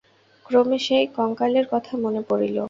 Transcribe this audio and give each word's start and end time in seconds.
ক্রমে 0.45 0.77
সেই 0.79 1.05
কঙ্কালের 1.17 1.65
কথা 1.73 1.93
মনে 1.97 2.21
পড়িল। 2.29 2.55